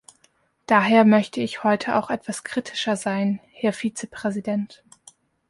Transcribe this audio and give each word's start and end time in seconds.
Daher 0.65 1.05
möchte 1.05 1.41
ich 1.41 1.63
heute 1.63 1.95
auch 1.95 2.09
etwas 2.09 2.43
kritischer 2.43 2.95
sein, 2.97 3.39
Herr 3.51 3.71
Vizepräsident. 3.71 4.83